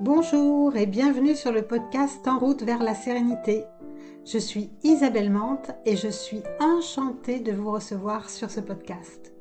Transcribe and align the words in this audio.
Bonjour 0.00 0.76
et 0.76 0.86
bienvenue 0.86 1.34
sur 1.34 1.50
le 1.50 1.66
podcast 1.66 2.28
En 2.28 2.38
route 2.38 2.62
vers 2.62 2.84
la 2.84 2.94
sérénité. 2.94 3.64
Je 4.24 4.38
suis 4.38 4.70
Isabelle 4.84 5.28
Mante 5.28 5.72
et 5.84 5.96
je 5.96 6.06
suis 6.06 6.44
enchantée 6.60 7.40
de 7.40 7.50
vous 7.50 7.72
recevoir 7.72 8.30
sur 8.30 8.48
ce 8.48 8.60
podcast. 8.60 9.32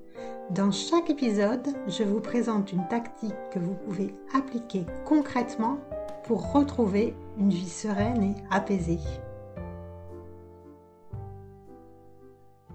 Dans 0.50 0.72
chaque 0.72 1.12
épisode, 1.12 1.68
je 1.88 2.02
vous 2.02 2.22
présente 2.22 2.72
une 2.72 2.88
tactique 2.88 3.36
que 3.54 3.60
vous 3.60 3.76
pouvez 3.76 4.16
appliquer 4.34 4.88
concrètement 5.06 5.78
pour 6.24 6.52
retrouver 6.52 7.16
une 7.38 7.52
vie 7.52 7.70
sereine 7.70 8.24
et 8.24 8.36
apaisée. 8.50 9.00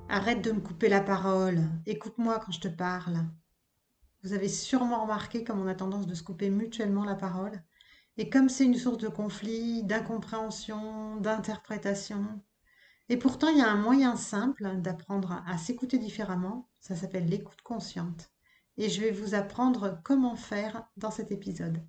Arrête 0.09 0.45
de 0.45 0.53
me 0.53 0.61
couper 0.61 0.89
la 0.89 1.01
parole, 1.01 1.59
écoute-moi 1.87 2.39
quand 2.46 2.53
je 2.53 2.61
te 2.61 2.69
parle. 2.69 3.25
Vous 4.23 4.35
avez 4.35 4.49
sûrement 4.49 5.03
remarqué 5.03 5.43
comme 5.43 5.61
on 5.61 5.67
a 5.67 5.75
tendance 5.75 6.07
de 6.07 6.14
se 6.14 6.23
couper 6.23 6.49
mutuellement 6.49 7.05
la 7.05 7.16
parole. 7.16 7.60
Et 8.19 8.29
comme 8.29 8.48
c'est 8.48 8.65
une 8.65 8.75
source 8.75 8.98
de 8.98 9.09
conflit, 9.09 9.83
d'incompréhension, 9.84 11.16
d'interprétation, 11.16 12.41
et 13.09 13.16
pourtant 13.16 13.48
il 13.48 13.59
y 13.59 13.62
a 13.62 13.70
un 13.70 13.77
moyen 13.77 14.16
simple 14.16 14.77
d'apprendre 14.77 15.43
à 15.47 15.59
s'écouter 15.59 15.98
différemment, 15.98 16.69
ça 16.80 16.97
s'appelle 16.97 17.27
l'écoute 17.27 17.62
consciente. 17.62 18.30
Et 18.79 18.89
je 18.89 19.01
vais 19.01 19.11
vous 19.11 19.34
apprendre 19.34 20.01
comment 20.05 20.37
faire 20.37 20.87
dans 20.97 21.11
cet 21.11 21.30
épisode. 21.30 21.83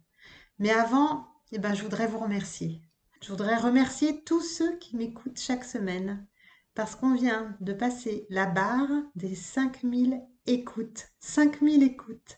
Mais 0.60 0.72
avant, 0.72 1.28
eh 1.52 1.60
ben, 1.60 1.74
je 1.74 1.84
voudrais 1.84 2.08
vous 2.08 2.20
remercier. 2.20 2.82
Je 3.22 3.30
voudrais 3.30 3.56
remercier 3.56 4.24
tous 4.24 4.42
ceux 4.42 4.78
qui 4.80 4.98
m'écoutent 4.98 5.40
chaque 5.40 5.64
semaine 5.64 6.28
parce 6.74 6.96
qu'on 6.96 7.14
vient 7.14 7.56
de 7.62 7.74
passer 7.74 8.26
la 8.30 8.46
barre 8.46 8.90
des 9.16 9.36
5000 9.36 10.22
écoutes. 10.46 11.08
5000 11.20 11.84
écoutes. 11.84 12.38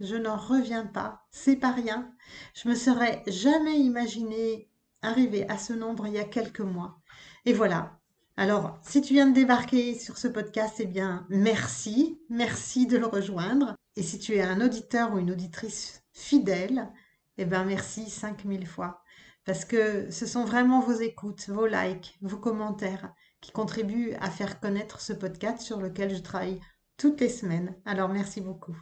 Je 0.00 0.16
n'en 0.16 0.36
reviens 0.36 0.86
pas, 0.86 1.26
c'est 1.30 1.56
pas 1.56 1.72
rien. 1.72 2.12
Je 2.54 2.68
me 2.68 2.74
serais 2.74 3.22
jamais 3.26 3.78
imaginé 3.78 4.70
arriver 5.02 5.48
à 5.48 5.58
ce 5.58 5.72
nombre 5.72 6.06
il 6.06 6.14
y 6.14 6.18
a 6.18 6.24
quelques 6.24 6.60
mois. 6.60 7.00
Et 7.44 7.52
voilà. 7.52 7.98
Alors, 8.36 8.78
si 8.82 9.00
tu 9.00 9.14
viens 9.14 9.26
de 9.26 9.34
débarquer 9.34 9.98
sur 9.98 10.16
ce 10.16 10.28
podcast, 10.28 10.76
eh 10.78 10.86
bien, 10.86 11.26
merci, 11.28 12.20
merci 12.30 12.86
de 12.86 12.96
le 12.96 13.06
rejoindre. 13.06 13.74
Et 13.96 14.02
si 14.04 14.20
tu 14.20 14.34
es 14.36 14.42
un 14.42 14.60
auditeur 14.60 15.12
ou 15.12 15.18
une 15.18 15.32
auditrice 15.32 16.04
fidèle, 16.12 16.88
eh 17.36 17.44
bien, 17.44 17.64
merci 17.64 18.08
5000 18.08 18.66
fois. 18.66 19.02
Parce 19.44 19.64
que 19.64 20.08
ce 20.12 20.26
sont 20.26 20.44
vraiment 20.44 20.80
vos 20.80 21.00
écoutes, 21.00 21.48
vos 21.48 21.66
likes, 21.66 22.16
vos 22.22 22.38
commentaires 22.38 23.12
qui 23.40 23.50
contribuent 23.50 24.14
à 24.20 24.30
faire 24.30 24.60
connaître 24.60 25.00
ce 25.00 25.12
podcast 25.12 25.60
sur 25.60 25.80
lequel 25.80 26.14
je 26.14 26.22
travaille 26.22 26.60
toutes 26.96 27.20
les 27.20 27.28
semaines. 27.28 27.74
Alors, 27.84 28.08
merci 28.08 28.40
beaucoup. 28.40 28.76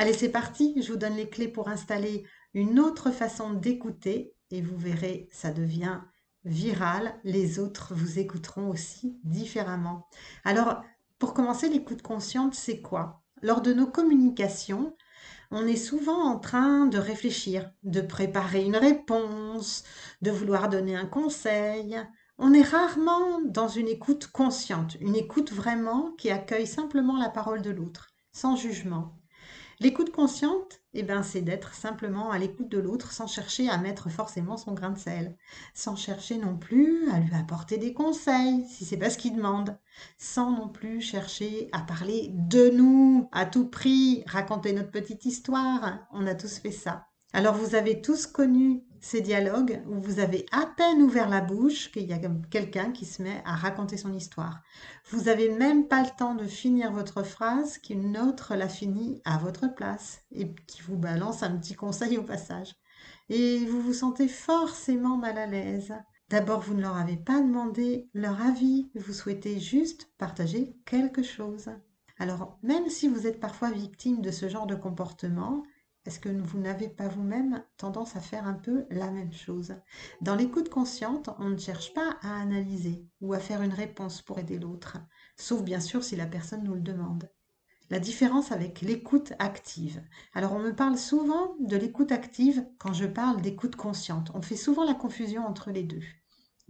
Allez, 0.00 0.12
c'est 0.12 0.28
parti, 0.28 0.80
je 0.80 0.92
vous 0.92 0.96
donne 0.96 1.16
les 1.16 1.28
clés 1.28 1.48
pour 1.48 1.68
installer 1.68 2.24
une 2.54 2.78
autre 2.78 3.10
façon 3.10 3.52
d'écouter 3.52 4.32
et 4.52 4.62
vous 4.62 4.78
verrez, 4.78 5.28
ça 5.32 5.50
devient 5.50 5.98
viral. 6.44 7.18
Les 7.24 7.58
autres 7.58 7.94
vous 7.96 8.20
écouteront 8.20 8.68
aussi 8.68 9.18
différemment. 9.24 10.06
Alors, 10.44 10.82
pour 11.18 11.34
commencer, 11.34 11.68
l'écoute 11.68 12.02
consciente, 12.02 12.54
c'est 12.54 12.80
quoi? 12.80 13.24
Lors 13.42 13.60
de 13.60 13.72
nos 13.72 13.88
communications, 13.88 14.96
on 15.50 15.66
est 15.66 15.74
souvent 15.74 16.30
en 16.30 16.38
train 16.38 16.86
de 16.86 16.98
réfléchir, 16.98 17.68
de 17.82 18.00
préparer 18.00 18.64
une 18.64 18.76
réponse, 18.76 19.82
de 20.22 20.30
vouloir 20.30 20.68
donner 20.68 20.94
un 20.94 21.06
conseil. 21.06 21.98
On 22.38 22.52
est 22.52 22.62
rarement 22.62 23.40
dans 23.46 23.66
une 23.66 23.88
écoute 23.88 24.28
consciente, 24.28 24.96
une 25.00 25.16
écoute 25.16 25.50
vraiment 25.50 26.12
qui 26.12 26.30
accueille 26.30 26.68
simplement 26.68 27.18
la 27.18 27.30
parole 27.30 27.62
de 27.62 27.70
l'autre, 27.70 28.12
sans 28.30 28.54
jugement. 28.54 29.17
L'écoute 29.80 30.10
consciente, 30.10 30.80
eh 30.92 31.04
ben, 31.04 31.22
c'est 31.22 31.40
d'être 31.40 31.72
simplement 31.72 32.32
à 32.32 32.38
l'écoute 32.38 32.68
de 32.68 32.78
l'autre 32.78 33.12
sans 33.12 33.28
chercher 33.28 33.68
à 33.68 33.78
mettre 33.78 34.10
forcément 34.10 34.56
son 34.56 34.72
grain 34.72 34.90
de 34.90 34.98
sel, 34.98 35.36
sans 35.72 35.94
chercher 35.94 36.36
non 36.36 36.56
plus 36.56 37.08
à 37.12 37.20
lui 37.20 37.32
apporter 37.32 37.78
des 37.78 37.92
conseils 37.92 38.64
si 38.68 38.84
c'est 38.84 38.96
pas 38.96 39.08
ce 39.08 39.18
qu'il 39.18 39.36
demande, 39.36 39.78
sans 40.18 40.50
non 40.50 40.68
plus 40.68 41.00
chercher 41.00 41.68
à 41.70 41.78
parler 41.78 42.32
de 42.34 42.70
nous 42.70 43.28
à 43.30 43.46
tout 43.46 43.68
prix, 43.68 44.24
raconter 44.26 44.72
notre 44.72 44.90
petite 44.90 45.24
histoire. 45.26 46.00
On 46.12 46.26
a 46.26 46.34
tous 46.34 46.58
fait 46.58 46.72
ça. 46.72 47.06
Alors 47.32 47.54
vous 47.54 47.76
avez 47.76 48.00
tous 48.00 48.26
connu 48.26 48.82
ces 49.00 49.20
dialogues 49.20 49.82
où 49.88 50.00
vous 50.00 50.20
avez 50.20 50.46
à 50.52 50.66
peine 50.76 51.02
ouvert 51.02 51.28
la 51.28 51.40
bouche 51.40 51.90
qu'il 51.92 52.06
y 52.06 52.12
a 52.12 52.20
quelqu'un 52.50 52.92
qui 52.92 53.04
se 53.04 53.22
met 53.22 53.42
à 53.44 53.54
raconter 53.54 53.96
son 53.96 54.12
histoire. 54.12 54.62
Vous 55.10 55.24
n'avez 55.24 55.50
même 55.50 55.88
pas 55.88 56.02
le 56.02 56.10
temps 56.16 56.34
de 56.34 56.46
finir 56.46 56.92
votre 56.92 57.22
phrase 57.22 57.78
qu'une 57.78 58.18
autre 58.18 58.54
l'a 58.54 58.68
finie 58.68 59.20
à 59.24 59.38
votre 59.38 59.74
place 59.74 60.22
et 60.32 60.54
qui 60.66 60.82
vous 60.82 60.96
balance 60.96 61.42
un 61.42 61.56
petit 61.56 61.74
conseil 61.74 62.18
au 62.18 62.22
passage. 62.22 62.74
Et 63.28 63.64
vous 63.66 63.80
vous 63.80 63.92
sentez 63.92 64.28
forcément 64.28 65.16
mal 65.16 65.38
à 65.38 65.46
l'aise. 65.46 65.94
D'abord, 66.30 66.60
vous 66.60 66.74
ne 66.74 66.82
leur 66.82 66.96
avez 66.96 67.16
pas 67.16 67.40
demandé 67.40 68.08
leur 68.12 68.40
avis, 68.42 68.90
vous 68.94 69.14
souhaitez 69.14 69.58
juste 69.60 70.10
partager 70.18 70.76
quelque 70.84 71.22
chose. 71.22 71.70
Alors, 72.18 72.58
même 72.62 72.88
si 72.90 73.08
vous 73.08 73.26
êtes 73.26 73.40
parfois 73.40 73.70
victime 73.70 74.20
de 74.20 74.30
ce 74.30 74.48
genre 74.48 74.66
de 74.66 74.74
comportement, 74.74 75.62
est-ce 76.08 76.20
que 76.20 76.30
vous 76.30 76.58
n'avez 76.58 76.88
pas 76.88 77.06
vous-même 77.06 77.62
tendance 77.76 78.16
à 78.16 78.20
faire 78.20 78.46
un 78.46 78.54
peu 78.54 78.86
la 78.88 79.10
même 79.10 79.34
chose 79.34 79.74
Dans 80.22 80.36
l'écoute 80.36 80.70
consciente, 80.70 81.28
on 81.38 81.50
ne 81.50 81.58
cherche 81.58 81.92
pas 81.92 82.16
à 82.22 82.40
analyser 82.40 83.06
ou 83.20 83.34
à 83.34 83.38
faire 83.38 83.60
une 83.60 83.74
réponse 83.74 84.22
pour 84.22 84.38
aider 84.38 84.58
l'autre, 84.58 84.96
sauf 85.36 85.62
bien 85.62 85.80
sûr 85.80 86.02
si 86.02 86.16
la 86.16 86.24
personne 86.24 86.64
nous 86.64 86.72
le 86.72 86.80
demande. 86.80 87.30
La 87.90 88.00
différence 88.00 88.52
avec 88.52 88.80
l'écoute 88.80 89.34
active. 89.38 90.02
Alors 90.32 90.54
on 90.54 90.60
me 90.60 90.74
parle 90.74 90.96
souvent 90.96 91.54
de 91.60 91.76
l'écoute 91.76 92.10
active 92.10 92.66
quand 92.78 92.94
je 92.94 93.04
parle 93.04 93.42
d'écoute 93.42 93.76
consciente. 93.76 94.30
On 94.32 94.40
fait 94.40 94.56
souvent 94.56 94.86
la 94.86 94.94
confusion 94.94 95.46
entre 95.46 95.70
les 95.70 95.82
deux. 95.82 96.04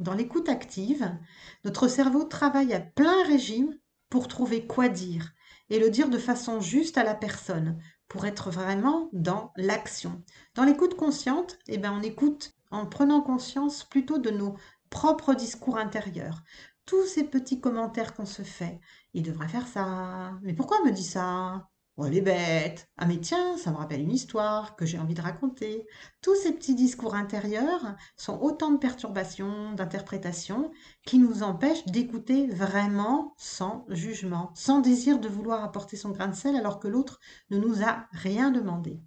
Dans 0.01 0.15
l'écoute 0.15 0.49
active, 0.49 1.17
notre 1.65 1.87
cerveau 1.87 2.25
travaille 2.25 2.75
à 2.75 2.81
plein 2.81 3.23
régime 3.25 3.79
pour 4.11 4.27
trouver 4.27 4.67
quoi 4.67 4.89
dire 4.89 5.33
et 5.71 5.79
le 5.79 5.91
dire 5.91 6.09
de 6.09 6.19
façon 6.19 6.61
juste 6.61 6.99
à 6.99 7.05
la 7.05 7.15
personne, 7.15 7.79
pour 8.09 8.27
être 8.27 8.51
vraiment 8.51 9.09
dans 9.13 9.53
l'action. 9.57 10.23
Dans 10.55 10.65
l'écoute 10.65 10.97
consciente, 10.97 11.59
eh 11.69 11.79
ben, 11.79 11.93
on 11.93 12.03
écoute 12.03 12.55
en 12.71 12.87
prenant 12.87 13.21
conscience 13.21 13.85
plutôt 13.85 14.19
de 14.19 14.31
nos 14.31 14.57
propres 14.91 15.35
discours 15.35 15.77
intérieurs. 15.79 16.43
Tous 16.87 17.07
ces 17.07 17.25
petits 17.25 17.61
commentaires 17.61 18.15
qu'on 18.15 18.27
se 18.27 18.43
fait. 18.43 18.81
Il 19.15 19.23
devrait 19.23 19.49
faire 19.49 19.67
ça. 19.67 20.33
Mais 20.43 20.55
pourquoi 20.55 20.83
me 20.85 20.91
dit 20.91 21.05
ça? 21.05 21.69
Oh, 22.01 22.05
elle 22.07 22.17
est 22.17 22.21
bête. 22.21 22.89
Ah, 22.97 23.07
mais 23.07 23.19
tiens, 23.19 23.57
ça 23.57 23.73
me 23.73 23.77
rappelle 23.77 24.01
une 24.01 24.13
histoire 24.13 24.77
que 24.77 24.87
j'ai 24.87 25.01
envie 25.01 25.15
de 25.15 25.21
raconter. 25.21 25.85
Tous 26.23 26.37
ces 26.37 26.53
petits 26.53 26.77
discours 26.77 27.17
intérieurs 27.17 27.97
sont 28.17 28.39
autant 28.41 28.71
de 28.71 28.79
perturbations, 28.79 29.73
d'interprétations 29.73 30.71
qui 31.05 31.19
nous 31.19 31.43
empêchent 31.43 31.87
d'écouter 31.87 32.47
vraiment 32.47 33.35
sans 33.37 33.85
jugement, 33.89 34.53
sans 34.55 34.79
désir 34.79 35.19
de 35.19 35.27
vouloir 35.27 35.65
apporter 35.65 35.97
son 35.97 36.11
grain 36.11 36.29
de 36.29 36.37
sel 36.37 36.55
alors 36.55 36.79
que 36.79 36.87
l'autre 36.87 37.19
ne 37.51 37.59
nous 37.59 37.83
a 37.83 38.07
rien 38.13 38.53
demandé. 38.53 39.03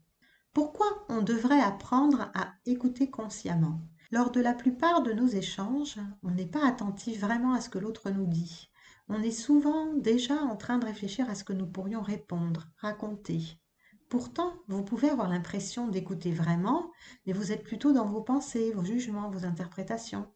Pourquoi 0.51 1.05
on 1.07 1.21
devrait 1.21 1.61
apprendre 1.61 2.29
à 2.33 2.49
écouter 2.65 3.09
consciemment? 3.09 3.79
Lors 4.11 4.31
de 4.31 4.41
la 4.41 4.53
plupart 4.53 5.01
de 5.01 5.13
nos 5.13 5.27
échanges, 5.27 5.97
on 6.23 6.31
n'est 6.31 6.45
pas 6.45 6.67
attentif 6.67 7.21
vraiment 7.21 7.53
à 7.53 7.61
ce 7.61 7.69
que 7.69 7.79
l'autre 7.79 8.09
nous 8.09 8.27
dit 8.27 8.69
on 9.13 9.21
est 9.21 9.31
souvent 9.31 9.93
déjà 9.93 10.35
en 10.35 10.55
train 10.55 10.77
de 10.77 10.85
réfléchir 10.85 11.29
à 11.29 11.35
ce 11.35 11.43
que 11.43 11.51
nous 11.51 11.67
pourrions 11.67 12.01
répondre, 12.01 12.69
raconter. 12.77 13.41
Pourtant, 14.07 14.53
vous 14.69 14.85
pouvez 14.85 15.09
avoir 15.09 15.27
l'impression 15.27 15.89
d'écouter 15.89 16.31
vraiment, 16.31 16.89
mais 17.25 17.33
vous 17.33 17.51
êtes 17.51 17.65
plutôt 17.65 17.91
dans 17.91 18.05
vos 18.05 18.21
pensées, 18.21 18.71
vos 18.71 18.85
jugements, 18.85 19.29
vos 19.29 19.43
interprétations. 19.43 20.31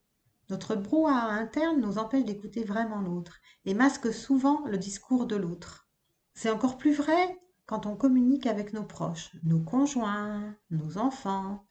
Notre 0.50 0.76
brouhaha 0.76 1.32
interne 1.32 1.80
nous 1.80 1.98
empêche 1.98 2.26
d'écouter 2.26 2.66
vraiment 2.66 3.00
l'autre 3.00 3.40
et 3.64 3.74
masque 3.74 4.14
souvent 4.14 4.66
le 4.68 4.78
discours 4.78 5.26
de 5.26 5.38
l'autre. 5.38 5.88
C'est 6.34 6.52
encore 6.52 6.78
plus 6.78 6.94
vrai 6.94 7.40
quand 7.66 7.86
on 7.86 7.96
communique 7.96 8.46
avec 8.46 8.74
nos 8.74 8.84
proches, 8.84 9.32
nos 9.44 9.60
conjoints, 9.60 10.54
nos 10.70 10.98
enfants. 10.98 11.66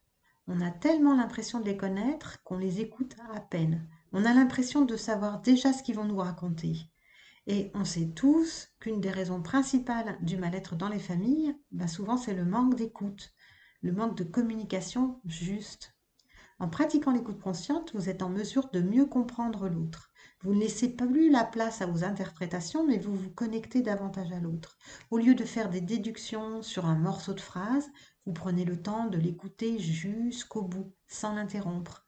On 0.47 0.63
a 0.63 0.71
tellement 0.71 1.15
l'impression 1.15 1.61
de 1.61 1.67
les 1.67 1.77
connaître 1.77 2.43
qu'on 2.45 2.57
les 2.57 2.81
écoute 2.81 3.15
à 3.35 3.41
peine. 3.41 3.87
On 4.13 4.25
a 4.25 4.33
l'impression 4.33 4.87
de 4.87 4.97
savoir 4.97 5.43
déjà 5.43 5.75
ce 5.75 5.83
qu'ils 5.83 5.97
vont 5.97 6.07
nous 6.07 6.17
raconter. 6.17 6.89
Et 7.47 7.71
on 7.75 7.85
sait 7.85 8.09
tous 8.09 8.69
qu'une 8.81 9.01
des 9.01 9.11
raisons 9.11 9.43
principales 9.43 10.17
du 10.23 10.37
mal-être 10.37 10.77
dans 10.77 10.89
les 10.89 10.99
familles, 10.99 11.55
bah, 11.73 11.89
souvent 11.89 12.17
c'est 12.17 12.35
le 12.35 12.45
manque 12.45 12.75
d'écoute, 12.75 13.35
le 13.83 13.93
manque 13.93 14.17
de 14.17 14.25
communication 14.25 15.21
juste. 15.27 15.95
En 16.59 16.69
pratiquant 16.69 17.13
l'écoute 17.13 17.41
consciente, 17.41 17.93
vous 17.95 18.09
êtes 18.09 18.23
en 18.23 18.31
mesure 18.31 18.71
de 18.71 18.81
mieux 18.81 19.07
comprendre 19.07 19.69
l'autre. 19.69 20.11
Vous 20.41 20.55
ne 20.55 20.61
laissez 20.61 20.89
plus 20.89 21.31
la 21.31 21.45
place 21.45 21.83
à 21.83 21.87
vos 21.87 22.05
interprétations, 22.05 22.87
mais 22.87 22.99
vous 22.99 23.15
vous 23.15 23.31
connectez 23.31 23.83
davantage 23.83 24.33
à 24.33 24.41
l'autre. 24.41 24.79
Au 25.11 25.19
lieu 25.19 25.35
de 25.35 25.45
faire 25.45 25.69
des 25.69 25.81
déductions 25.81 26.63
sur 26.63 26.87
un 26.87 26.97
morceau 26.97 27.35
de 27.35 27.41
phrase, 27.41 27.91
vous 28.25 28.33
prenez 28.33 28.65
le 28.65 28.81
temps 28.81 29.07
de 29.07 29.19
l'écouter 29.19 29.79
jusqu'au 29.79 30.63
bout, 30.63 30.95
sans 31.09 31.35
l'interrompre. 31.35 32.07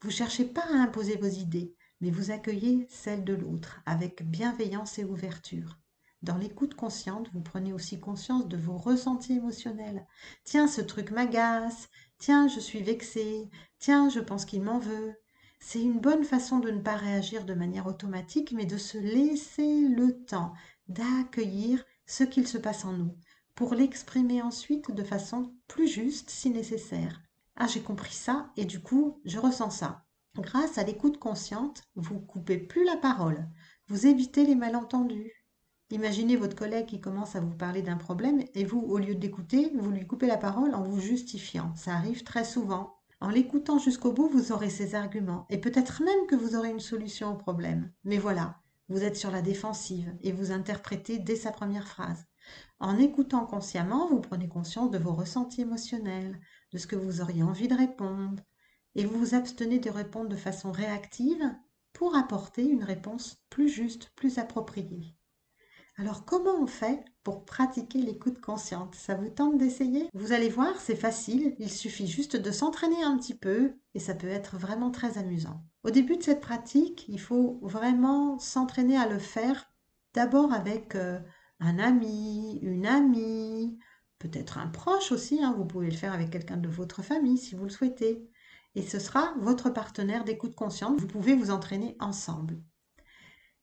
Vous 0.00 0.10
cherchez 0.10 0.44
pas 0.44 0.64
à 0.64 0.76
imposer 0.76 1.16
vos 1.16 1.26
idées, 1.26 1.74
mais 2.00 2.10
vous 2.10 2.30
accueillez 2.30 2.86
celle 2.88 3.24
de 3.24 3.34
l'autre 3.34 3.80
avec 3.86 4.28
bienveillance 4.28 4.98
et 4.98 5.04
ouverture. 5.04 5.78
Dans 6.22 6.36
l'écoute 6.36 6.74
consciente, 6.74 7.30
vous 7.32 7.40
prenez 7.40 7.72
aussi 7.72 8.00
conscience 8.00 8.48
de 8.48 8.56
vos 8.56 8.76
ressentis 8.76 9.34
émotionnels. 9.34 10.04
Tiens, 10.44 10.66
ce 10.66 10.80
truc 10.80 11.12
m'agace. 11.12 11.88
Tiens, 12.18 12.48
je 12.48 12.58
suis 12.58 12.82
vexée. 12.82 13.48
Tiens, 13.78 14.08
je 14.08 14.18
pense 14.18 14.44
qu'il 14.44 14.62
m'en 14.62 14.80
veut. 14.80 15.14
C'est 15.60 15.80
une 15.80 16.00
bonne 16.00 16.24
façon 16.24 16.58
de 16.58 16.70
ne 16.70 16.80
pas 16.80 16.96
réagir 16.96 17.44
de 17.44 17.54
manière 17.54 17.86
automatique, 17.86 18.52
mais 18.52 18.66
de 18.66 18.78
se 18.78 18.98
laisser 18.98 19.88
le 19.88 20.24
temps 20.24 20.54
d'accueillir 20.88 21.84
ce 22.06 22.24
qu'il 22.24 22.48
se 22.48 22.58
passe 22.58 22.84
en 22.84 22.94
nous, 22.94 23.14
pour 23.54 23.74
l'exprimer 23.74 24.42
ensuite 24.42 24.90
de 24.90 25.04
façon 25.04 25.54
plus 25.68 25.86
juste 25.86 26.30
si 26.30 26.50
nécessaire. 26.50 27.22
Ah, 27.56 27.66
j'ai 27.66 27.82
compris 27.82 28.14
ça 28.14 28.50
et 28.56 28.64
du 28.64 28.80
coup, 28.80 29.20
je 29.24 29.38
ressens 29.38 29.70
ça. 29.70 30.07
Grâce 30.36 30.78
à 30.78 30.84
l'écoute 30.84 31.18
consciente, 31.18 31.82
vous 31.94 32.20
coupez 32.20 32.58
plus 32.58 32.84
la 32.84 32.96
parole, 32.96 33.48
vous 33.88 34.06
évitez 34.06 34.44
les 34.44 34.54
malentendus, 34.54 35.32
Imaginez 35.90 36.36
votre 36.36 36.54
collègue 36.54 36.84
qui 36.84 37.00
commence 37.00 37.34
à 37.34 37.40
vous 37.40 37.54
parler 37.54 37.80
d'un 37.80 37.96
problème 37.96 38.44
et 38.54 38.64
vous, 38.66 38.80
au 38.80 38.98
lieu 38.98 39.14
d'écouter, 39.14 39.72
vous 39.74 39.90
lui 39.90 40.06
coupez 40.06 40.26
la 40.26 40.36
parole 40.36 40.74
en 40.74 40.82
vous 40.82 41.00
justifiant. 41.00 41.74
Ça 41.76 41.94
arrive 41.94 42.24
très 42.24 42.44
souvent. 42.44 42.98
En 43.20 43.30
l'écoutant 43.30 43.78
jusqu'au 43.78 44.12
bout, 44.12 44.28
vous 44.28 44.52
aurez 44.52 44.68
ses 44.68 44.94
arguments 44.94 45.46
et 45.48 45.58
peut-être 45.58 46.02
même 46.02 46.26
que 46.28 46.36
vous 46.36 46.56
aurez 46.56 46.68
une 46.70 46.78
solution 46.78 47.32
au 47.32 47.36
problème. 47.36 47.90
Mais 48.04 48.18
voilà, 48.18 48.60
vous 48.90 49.02
êtes 49.02 49.16
sur 49.16 49.30
la 49.30 49.40
défensive 49.40 50.14
et 50.20 50.30
vous 50.30 50.52
interprétez 50.52 51.18
dès 51.18 51.36
sa 51.36 51.52
première 51.52 51.88
phrase. 51.88 52.26
En 52.80 52.98
écoutant 52.98 53.46
consciemment, 53.46 54.08
vous 54.08 54.20
prenez 54.20 54.46
conscience 54.46 54.90
de 54.90 54.98
vos 54.98 55.14
ressentis 55.14 55.62
émotionnels, 55.62 56.38
de 56.70 56.76
ce 56.76 56.86
que 56.86 56.96
vous 56.96 57.22
auriez 57.22 57.42
envie 57.42 57.68
de 57.68 57.74
répondre, 57.74 58.42
et 58.98 59.04
vous 59.04 59.16
vous 59.16 59.34
abstenez 59.36 59.78
de 59.78 59.90
répondre 59.90 60.28
de 60.28 60.34
façon 60.34 60.72
réactive 60.72 61.54
pour 61.92 62.16
apporter 62.16 62.64
une 62.64 62.82
réponse 62.82 63.36
plus 63.48 63.68
juste, 63.68 64.10
plus 64.16 64.38
appropriée. 64.38 65.14
Alors 65.96 66.24
comment 66.24 66.60
on 66.60 66.66
fait 66.66 67.04
pour 67.22 67.44
pratiquer 67.44 68.00
l'écoute 68.00 68.40
consciente? 68.40 68.96
Ça 68.96 69.14
vous 69.14 69.30
tente 69.30 69.56
d'essayer? 69.56 70.08
Vous 70.14 70.32
allez 70.32 70.48
voir, 70.48 70.80
c'est 70.80 70.96
facile, 70.96 71.54
il 71.60 71.70
suffit 71.70 72.08
juste 72.08 72.34
de 72.34 72.50
s'entraîner 72.50 73.00
un 73.04 73.16
petit 73.16 73.36
peu 73.36 73.74
et 73.94 74.00
ça 74.00 74.16
peut 74.16 74.26
être 74.26 74.56
vraiment 74.56 74.90
très 74.90 75.16
amusant. 75.16 75.62
Au 75.84 75.90
début 75.90 76.16
de 76.16 76.24
cette 76.24 76.40
pratique, 76.40 77.04
il 77.06 77.20
faut 77.20 77.60
vraiment 77.62 78.40
s'entraîner 78.40 78.96
à 78.96 79.08
le 79.08 79.20
faire 79.20 79.70
d'abord 80.12 80.52
avec 80.52 80.96
euh, 80.96 81.20
un 81.60 81.78
ami, 81.78 82.58
une 82.62 82.86
amie, 82.86 83.78
peut-être 84.18 84.58
un 84.58 84.66
proche 84.66 85.12
aussi, 85.12 85.40
hein. 85.40 85.54
vous 85.56 85.66
pouvez 85.66 85.88
le 85.88 85.96
faire 85.96 86.14
avec 86.14 86.30
quelqu'un 86.30 86.56
de 86.56 86.68
votre 86.68 87.02
famille 87.02 87.38
si 87.38 87.54
vous 87.54 87.62
le 87.62 87.70
souhaitez. 87.70 88.28
Et 88.74 88.82
ce 88.82 88.98
sera 88.98 89.34
votre 89.40 89.70
partenaire 89.70 90.24
d'écoute 90.24 90.54
consciente, 90.54 91.00
vous 91.00 91.06
pouvez 91.06 91.34
vous 91.34 91.50
entraîner 91.50 91.96
ensemble. 92.00 92.60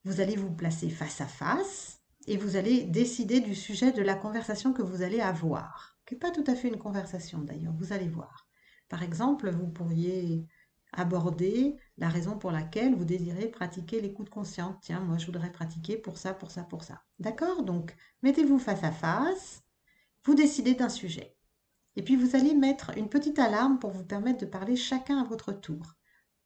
Vous 0.03 0.19
allez 0.19 0.35
vous 0.35 0.53
placer 0.53 0.89
face 0.89 1.21
à 1.21 1.27
face 1.27 2.01
et 2.27 2.37
vous 2.37 2.55
allez 2.55 2.83
décider 2.83 3.39
du 3.39 3.55
sujet 3.55 3.91
de 3.91 4.01
la 4.01 4.15
conversation 4.15 4.73
que 4.73 4.81
vous 4.81 5.01
allez 5.01 5.19
avoir, 5.19 5.97
qui 6.05 6.13
n'est 6.13 6.19
pas 6.19 6.31
tout 6.31 6.43
à 6.47 6.55
fait 6.55 6.67
une 6.67 6.79
conversation 6.79 7.39
d'ailleurs, 7.39 7.73
vous 7.77 7.93
allez 7.93 8.09
voir. 8.09 8.47
Par 8.89 9.03
exemple, 9.03 9.49
vous 9.49 9.67
pourriez 9.67 10.47
aborder 10.93 11.75
la 11.97 12.09
raison 12.09 12.37
pour 12.37 12.51
laquelle 12.51 12.95
vous 12.95 13.05
désirez 13.05 13.47
pratiquer 13.47 14.01
l'écoute 14.01 14.29
consciente. 14.29 14.77
Tiens, 14.81 14.99
moi 14.99 15.17
je 15.17 15.25
voudrais 15.25 15.51
pratiquer 15.51 15.97
pour 15.97 16.17
ça, 16.17 16.33
pour 16.33 16.51
ça, 16.51 16.63
pour 16.63 16.83
ça. 16.83 17.03
D'accord? 17.19 17.63
Donc, 17.63 17.95
mettez-vous 18.21 18.59
face 18.59 18.83
à 18.83 18.91
face, 18.91 19.63
vous 20.23 20.35
décidez 20.35 20.73
d'un 20.73 20.89
sujet. 20.89 21.34
Et 21.95 22.03
puis 22.03 22.15
vous 22.15 22.35
allez 22.35 22.53
mettre 22.53 22.91
une 22.97 23.09
petite 23.09 23.39
alarme 23.39 23.79
pour 23.79 23.91
vous 23.91 24.03
permettre 24.03 24.39
de 24.39 24.45
parler 24.45 24.75
chacun 24.75 25.19
à 25.19 25.23
votre 25.23 25.53
tour 25.53 25.95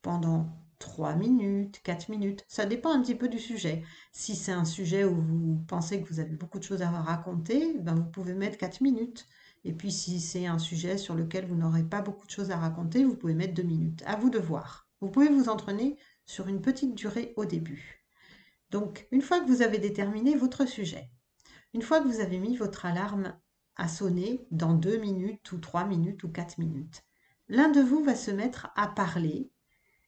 pendant 0.02 0.48
3 0.80 1.16
minutes, 1.16 1.82
4 1.84 2.10
minutes, 2.10 2.46
ça 2.48 2.66
dépend 2.66 2.92
un 2.92 3.02
petit 3.02 3.16
peu 3.16 3.28
du 3.28 3.40
sujet. 3.40 3.84
Si 4.14 4.36
c'est 4.36 4.54
un 4.54 4.66
sujet 4.66 5.04
où 5.04 5.16
vous 5.16 5.64
pensez 5.68 6.02
que 6.02 6.08
vous 6.08 6.20
avez 6.20 6.36
beaucoup 6.36 6.58
de 6.58 6.64
choses 6.64 6.82
à 6.82 6.90
raconter, 6.90 7.78
ben 7.80 7.96
vous 7.96 8.10
pouvez 8.10 8.34
mettre 8.34 8.58
4 8.58 8.82
minutes. 8.82 9.28
Et 9.66 9.74
puis 9.74 9.92
si 9.92 10.22
c'est 10.22 10.46
un 10.46 10.58
sujet 10.58 10.98
sur 10.98 11.16
lequel 11.16 11.46
vous 11.46 11.56
n'aurez 11.56 11.84
pas 11.84 12.02
beaucoup 12.02 12.26
de 12.26 12.32
choses 12.32 12.52
à 12.52 12.58
raconter, 12.58 13.04
vous 13.04 13.16
pouvez 13.16 13.34
mettre 13.34 13.54
2 13.54 13.64
minutes. 13.64 14.04
À 14.06 14.16
vous 14.16 14.30
de 14.30 14.40
voir. 14.40 14.88
Vous 15.02 15.10
pouvez 15.10 15.30
vous 15.30 15.50
entraîner 15.50 15.98
sur 16.26 16.48
une 16.48 16.62
petite 16.62 16.96
durée 16.96 17.34
au 17.36 17.46
début. 17.46 18.06
Donc, 18.70 19.08
une 19.12 19.22
fois 19.22 19.40
que 19.40 19.48
vous 19.48 19.62
avez 19.62 19.80
déterminé 19.80 20.36
votre 20.36 20.66
sujet, 20.68 21.10
une 21.74 21.82
fois 21.82 22.00
que 22.00 22.08
vous 22.08 22.20
avez 22.20 22.38
mis 22.38 22.56
votre 22.56 22.86
alarme 22.86 23.34
à 23.80 23.88
sonner 23.88 24.46
dans 24.52 24.74
2 24.74 24.98
minutes 24.98 25.52
ou 25.52 25.58
3 25.58 25.86
minutes 25.86 26.24
ou 26.24 26.30
4 26.30 26.60
minutes, 26.60 27.04
l'un 27.48 27.70
de 27.70 27.82
vous 27.82 28.04
va 28.04 28.16
se 28.16 28.30
mettre 28.30 28.70
à 28.76 28.88
parler 28.88 29.50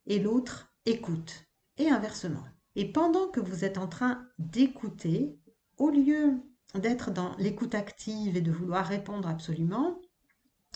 et 0.05 0.19
l'autre 0.19 0.73
écoute, 0.85 1.45
et 1.77 1.89
inversement. 1.89 2.43
Et 2.75 2.91
pendant 2.91 3.27
que 3.29 3.39
vous 3.39 3.65
êtes 3.65 3.77
en 3.77 3.87
train 3.87 4.27
d'écouter, 4.39 5.37
au 5.77 5.89
lieu 5.89 6.41
d'être 6.75 7.11
dans 7.11 7.35
l'écoute 7.37 7.75
active 7.75 8.37
et 8.37 8.41
de 8.41 8.51
vouloir 8.51 8.85
répondre 8.85 9.27
absolument, 9.27 9.99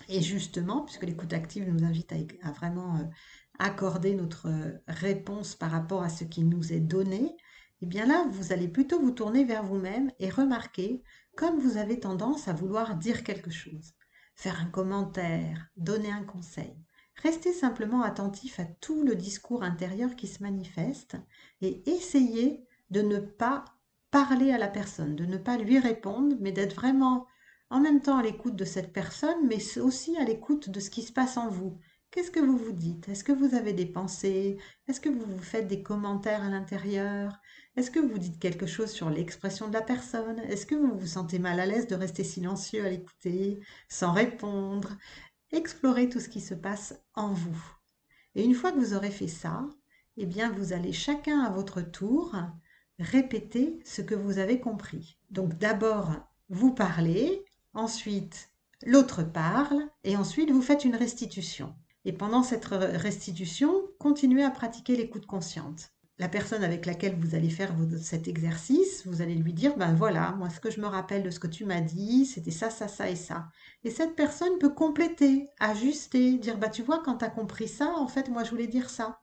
et 0.10 0.22
justement, 0.22 0.82
puisque 0.82 1.04
l'écoute 1.04 1.34
active 1.34 1.70
nous 1.70 1.86
invite 1.86 2.14
à, 2.42 2.52
vraiment 2.52 2.98
euh, 2.98 3.04
accorder 3.60 4.14
notre 4.14 4.50
réponse 4.88 5.56
par 5.56 5.72
rapport 5.72 6.04
à 6.04 6.10
ce 6.10 6.24
qui 6.24 6.44
nous 6.44 6.74
est 6.74 6.82
donné, 6.82 7.36
eh 7.82 7.86
bien 7.86 8.06
là, 8.06 8.26
vous 8.30 8.54
allez 8.54 8.68
plutôt 8.68 9.00
vous 9.00 9.12
tourner 9.12 9.44
vers 9.44 9.64
vous-même 9.64 10.12
et 10.20 10.30
remarquer 10.30 11.04
comme 11.36 11.60
vous 11.60 11.78
avez 11.78 12.00
tendance 12.00 12.48
à 12.48 12.54
vouloir 12.54 12.96
dire 12.96 13.24
quelque 13.24 13.52
chose, 13.52 13.94
faire 14.36 14.62
un 14.62 14.70
commentaire, 14.70 15.68
donner 15.76 16.12
un 16.12 16.24
conseil. 16.24 16.76
Restez 17.22 17.54
simplement 17.54 18.02
attentif 18.02 18.60
à 18.60 18.66
tout 18.66 19.04
le 19.04 19.16
discours 19.16 19.64
intérieur 19.64 20.16
qui 20.16 20.28
se 20.28 20.44
manifeste 20.44 21.18
et 21.62 21.90
essayez 21.90 22.66
de 22.90 23.02
ne 23.02 23.20
pas 23.20 23.66
parler 24.12 24.52
à 24.52 24.58
la 24.58 24.68
personne, 24.68 25.16
de 25.16 25.26
ne 25.26 25.38
pas 25.38 25.58
lui 25.58 25.80
répondre, 25.80 26.36
mais 26.40 26.52
d'être 26.52 26.76
vraiment 26.76 27.28
en 27.70 27.80
même 27.80 28.02
temps 28.02 28.18
à 28.18 28.24
l'écoute 28.24 28.56
de 28.56 28.66
cette 28.66 28.94
personne, 28.94 29.48
mais 29.48 29.78
aussi 29.80 30.18
à 30.18 30.24
l'écoute 30.24 30.70
de 30.70 30.80
ce 30.80 30.90
qui 30.90 31.02
se 31.02 31.12
passe 31.12 31.38
en 31.38 31.50
vous. 31.50 31.78
Qu'est-ce 32.12 32.32
que 32.32 32.40
vous 32.40 32.58
vous 32.58 32.72
dites? 32.72 33.10
Est-ce 33.10 33.24
que 33.26 33.34
vous 33.34 33.56
avez 33.56 33.74
des 33.74 33.86
pensées? 33.86 34.58
Est-ce 34.88 35.02
que 35.02 35.10
vous 35.10 35.26
vous 35.26 35.44
faites 35.44 35.68
des 35.68 35.84
commentaires 35.84 36.44
à 36.44 36.50
l'intérieur? 36.50 37.42
Est-ce 37.76 37.92
que 37.92 38.00
vous 38.00 38.18
dites 38.18 38.40
quelque 38.40 38.68
chose 38.68 38.90
sur 38.90 39.10
l'expression 39.10 39.68
de 39.68 39.74
la 39.74 39.82
personne? 39.82 40.40
Est-ce 40.40 40.66
que 40.66 40.76
vous 40.76 40.98
vous 40.98 41.08
sentez 41.08 41.40
mal 41.40 41.60
à 41.60 41.66
l'aise 41.66 41.88
de 41.88 41.96
rester 41.96 42.24
silencieux 42.24 42.86
à 42.86 42.90
l'écouter, 42.90 43.60
sans 43.90 44.14
répondre? 44.14 44.96
Explorez 45.52 46.08
tout 46.08 46.22
ce 46.22 46.30
qui 46.30 46.40
se 46.40 46.54
passe 46.54 46.98
en 47.16 47.34
vous. 47.34 47.62
Et 48.34 48.46
une 48.46 48.54
fois 48.54 48.72
que 48.72 48.80
vous 48.80 48.94
aurez 48.94 49.12
fait 49.12 49.28
ça, 49.28 49.68
eh 50.16 50.26
bien, 50.26 50.54
vous 50.54 50.72
allez 50.72 50.94
chacun 50.94 51.42
à 51.42 51.50
votre 51.50 51.82
tour 51.82 52.34
répéter 52.98 53.80
ce 53.84 54.02
que 54.02 54.16
vous 54.16 54.40
avez 54.40 54.62
compris. 54.62 55.18
Donc 55.30 55.58
d'abord, 55.58 56.14
vous 56.48 56.74
parlez, 56.74 57.44
ensuite 57.74 58.52
l'autre 58.86 59.22
parle, 59.24 59.90
et 60.06 60.16
ensuite 60.16 60.50
vous 60.50 60.62
faites 60.62 60.86
une 60.86 60.96
restitution. 60.96 61.76
Et 62.06 62.14
pendant 62.14 62.44
cette 62.44 62.66
restitution, 62.66 63.74
continuez 64.00 64.44
à 64.44 64.52
pratiquer 64.52 64.96
l'écoute 64.96 65.26
consciente 65.26 65.95
la 66.18 66.30
personne 66.30 66.64
avec 66.64 66.86
laquelle 66.86 67.16
vous 67.20 67.36
allez 67.36 67.50
faire 67.50 67.76
cet 68.02 68.28
exercice, 68.28 69.06
vous 69.06 69.22
allez 69.22 69.36
lui 69.36 69.54
dire, 69.54 69.76
ben 69.78 69.94
voilà, 69.94 70.32
moi 70.34 70.50
ce 70.50 70.60
que 70.60 70.72
je 70.72 70.80
me 70.80 70.88
rappelle 70.88 71.24
de 71.24 71.30
ce 71.30 71.40
que 71.40 71.48
tu 71.48 71.66
m'as 71.66 71.82
dit, 71.82 72.26
c'était 72.26 72.52
ça, 72.52 72.70
ça, 72.70 72.88
ça 72.88 73.10
et 73.10 73.16
ça. 73.16 73.50
Et 73.84 73.90
cette 73.92 74.16
personne 74.16 74.58
peut 74.60 74.74
compléter, 74.74 75.48
ajuster, 75.60 76.38
dire, 76.38 76.58
bah 76.58 76.70
tu 76.70 76.84
vois, 76.84 77.02
quand 77.04 77.18
tu 77.18 77.26
as 77.26 77.30
compris 77.30 77.68
ça, 77.68 77.94
en 77.98 78.08
fait, 78.08 78.30
moi 78.30 78.44
je 78.44 78.52
voulais 78.52 78.68
dire 78.68 78.90
ça. 78.90 79.20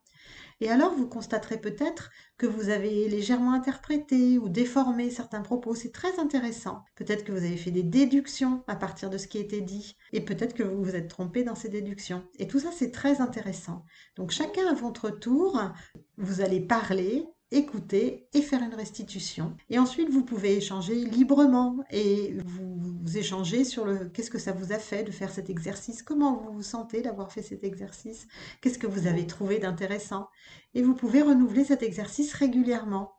Et 0.60 0.70
alors, 0.70 0.94
vous 0.94 1.06
constaterez 1.06 1.60
peut-être 1.60 2.10
que 2.38 2.46
vous 2.46 2.68
avez 2.68 3.08
légèrement 3.08 3.52
interprété 3.52 4.38
ou 4.38 4.48
déformé 4.48 5.10
certains 5.10 5.42
propos. 5.42 5.74
C'est 5.74 5.92
très 5.92 6.18
intéressant. 6.18 6.84
Peut-être 6.94 7.24
que 7.24 7.32
vous 7.32 7.44
avez 7.44 7.56
fait 7.56 7.70
des 7.70 7.82
déductions 7.82 8.62
à 8.66 8.76
partir 8.76 9.10
de 9.10 9.18
ce 9.18 9.28
qui 9.28 9.38
était 9.38 9.60
dit. 9.60 9.96
Et 10.12 10.20
peut-être 10.20 10.54
que 10.54 10.62
vous 10.62 10.82
vous 10.82 10.96
êtes 10.96 11.08
trompé 11.08 11.44
dans 11.44 11.54
ces 11.54 11.68
déductions. 11.68 12.24
Et 12.38 12.46
tout 12.46 12.58
ça, 12.58 12.70
c'est 12.72 12.90
très 12.90 13.20
intéressant. 13.20 13.84
Donc, 14.16 14.30
chacun 14.30 14.66
à 14.68 14.74
votre 14.74 15.10
tour, 15.10 15.60
vous 16.18 16.40
allez 16.40 16.60
parler 16.60 17.26
écouter 17.52 18.28
et 18.32 18.42
faire 18.42 18.62
une 18.62 18.74
restitution. 18.74 19.54
Et 19.68 19.78
ensuite, 19.78 20.10
vous 20.10 20.24
pouvez 20.24 20.56
échanger 20.56 20.94
librement 20.94 21.84
et 21.90 22.34
vous, 22.44 23.16
échanger 23.16 23.64
sur 23.64 23.84
le 23.84 24.08
qu'est-ce 24.08 24.30
que 24.30 24.38
ça 24.38 24.52
vous 24.52 24.72
a 24.72 24.78
fait 24.78 25.04
de 25.04 25.10
faire 25.10 25.30
cet 25.30 25.50
exercice, 25.50 26.02
comment 26.02 26.36
vous 26.36 26.52
vous 26.52 26.62
sentez 26.62 27.02
d'avoir 27.02 27.30
fait 27.30 27.42
cet 27.42 27.62
exercice, 27.62 28.26
qu'est-ce 28.60 28.78
que 28.78 28.86
vous 28.86 29.06
avez 29.06 29.26
trouvé 29.26 29.58
d'intéressant? 29.58 30.28
Et 30.74 30.82
vous 30.82 30.94
pouvez 30.94 31.20
renouveler 31.20 31.64
cet 31.64 31.82
exercice 31.82 32.32
régulièrement. 32.32 33.12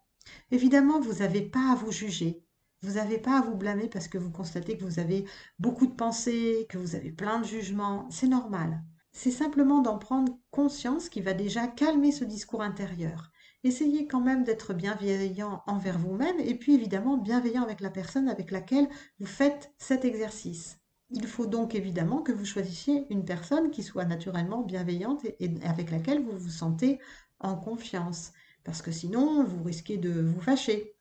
Évidemment, 0.52 1.00
vous 1.00 1.20
n'avez 1.20 1.42
pas 1.42 1.72
à 1.72 1.76
vous 1.76 1.92
juger. 1.92 2.44
Vous 2.82 2.94
n'avez 2.94 3.18
pas 3.18 3.38
à 3.38 3.42
vous 3.42 3.56
blâmer 3.56 3.88
parce 3.88 4.08
que 4.08 4.18
vous 4.18 4.32
constatez 4.32 4.78
que 4.78 4.84
vous 4.84 5.00
avez 5.00 5.26
beaucoup 5.60 5.88
de 5.88 5.94
pensées, 5.94 6.66
que 6.70 6.78
vous 6.78 6.96
avez 6.96 7.12
plein 7.12 7.40
de 7.40 7.46
jugements. 7.46 8.08
C'est 8.10 8.28
normal. 8.28 8.84
C'est 9.12 9.32
simplement 9.32 9.82
d'en 9.82 10.00
prendre 10.00 10.40
conscience 10.50 11.08
qui 11.08 11.22
va 11.22 11.34
déjà 11.34 11.68
calmer 11.68 12.12
ce 12.12 12.24
discours 12.24 12.64
intérieur 12.64 13.33
essayez 13.64 14.08
quand 14.08 14.22
même 14.22 14.44
d'être 14.44 14.74
bienveillant 14.74 15.64
envers 15.68 15.98
vous-même 15.98 16.40
et 16.40 16.56
puis 16.56 16.76
évidemment 16.76 17.18
bienveillant 17.18 17.64
avec 17.64 17.80
la 17.82 17.90
personne 17.90 18.28
avec 18.28 18.52
laquelle 18.52 18.88
vous 19.20 19.26
faites 19.26 19.72
cet 19.78 20.06
exercice. 20.06 20.80
Il 21.12 21.28
faut 21.28 21.46
donc 21.46 21.76
évidemment 21.76 22.22
que 22.22 22.32
vous 22.32 22.46
choisissiez 22.46 23.06
une 23.10 23.24
personne 23.24 23.72
qui 23.72 23.84
soit 23.84 24.06
naturellement 24.06 24.62
bienveillante 24.62 25.24
et, 25.40 25.54
avec 25.64 25.92
laquelle 25.92 26.24
vous 26.24 26.38
vous 26.38 26.50
sentez 26.50 27.00
en 27.40 27.56
confiance, 27.56 28.32
parce 28.64 28.82
que 28.82 28.92
sinon 28.92 29.44
vous 29.44 29.64
risquez 29.64 29.98
de 29.98 30.22
vous 30.22 30.42
fâcher. 30.42 30.96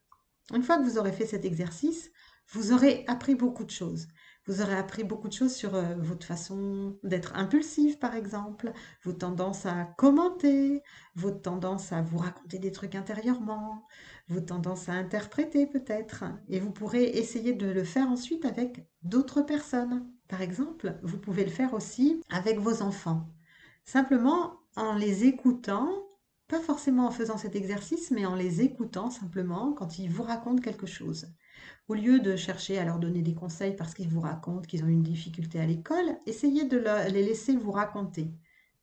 Une 0.53 0.63
fois 0.63 0.79
que 0.79 0.85
vous 0.85 0.99
aurez 0.99 1.13
fait 1.13 1.27
cet 1.27 1.45
exercice, 1.45 2.11
vous 2.51 2.73
aurez 2.73 3.05
appris 3.07 3.35
beaucoup 3.35 3.65
de 3.65 3.71
choses. 3.71 4.09
Vous 4.47 4.61
aurez 4.61 4.75
appris 4.75 5.05
beaucoup 5.05 5.29
de 5.29 5.33
choses 5.33 5.55
sur 5.55 5.75
euh, 5.77 5.95
votre 5.99 6.27
façon 6.27 6.99
d'être 7.05 7.37
impulsif, 7.37 8.01
par 8.01 8.17
exemple, 8.17 8.73
vos 9.05 9.13
tendances 9.13 9.67
à 9.67 9.85
commenter, 9.97 10.83
votre 11.15 11.43
tendance 11.43 11.93
à 11.93 12.03
vous 12.03 12.19
raconter 12.19 12.59
des 12.59 12.73
trucs 12.73 12.97
intérieurement, 12.97 13.87
vos 14.29 14.41
tendances 14.41 14.89
à 14.89 14.95
interpréter 14.95 15.67
peut-être. 15.67 16.25
Et 16.49 16.59
vous 16.59 16.73
pourrez 16.73 17.05
essayer 17.05 17.53
de 17.53 17.69
le 17.69 17.85
faire 17.85 18.09
ensuite 18.09 18.45
avec 18.45 18.85
d'autres 19.03 19.43
personnes. 19.43 20.11
Par 20.27 20.43
exemple, 20.43 20.99
vous 21.03 21.19
pouvez 21.19 21.45
le 21.45 21.51
faire 21.51 21.73
aussi 21.73 22.21
avec 22.31 22.59
vos 22.59 22.83
enfants. 22.83 23.29
Simplement 23.85 24.59
en 24.77 24.95
les 24.95 25.25
écoutant, 25.25 25.89
pas 26.53 26.61
forcément 26.61 27.07
en 27.07 27.11
faisant 27.11 27.39
cet 27.39 27.57
exercice, 27.57 28.11
mais 28.11 28.27
en 28.27 28.35
les 28.35 28.61
écoutant 28.61 29.09
simplement 29.09 29.73
quand 29.73 29.99
ils 29.99 30.11
vous 30.11 30.23
racontent 30.23 30.61
quelque 30.61 30.87
chose. 30.87 31.29
Au 31.89 31.95
lieu 31.95 32.21
de 32.21 32.37
chercher 32.37 32.77
à 32.77 32.85
leur 32.85 32.99
donner 32.99 33.23
des 33.23 33.35
conseils 33.35 33.75
parce 33.75 33.95
qu'ils 33.95 34.11
vous 34.11 34.21
racontent 34.21 34.61
qu'ils 34.61 34.85
ont 34.85 34.89
une 34.89 35.03
difficulté 35.03 35.59
à 35.59 35.65
l'école, 35.65 36.19
essayez 36.27 36.67
de 36.67 36.77
les 37.11 37.23
laisser 37.23 37.57
vous 37.57 37.73
raconter. 37.73 38.35